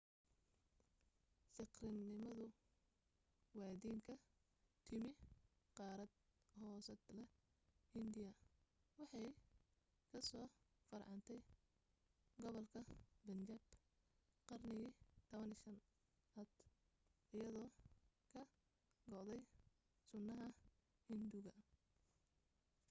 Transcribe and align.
siikhnimadu 1.55 2.45
waa 3.59 3.73
diin 3.81 3.99
ka 4.07 4.13
timi 4.87 5.09
qaarad 5.77 6.11
hoosaadla 6.59 7.23
hindiya 7.93 8.31
waxay 8.99 9.27
ka 10.11 10.19
soo 10.29 10.47
farcantay 10.89 11.39
gobolka 12.41 12.79
bunjaab 13.25 13.63
qarnigii 14.47 14.91
15aad 15.29 16.51
iyadoo 17.37 17.69
ka 18.33 18.41
go'day 19.11 19.41
sunnaha 20.09 20.47
hinduuga 21.07 21.51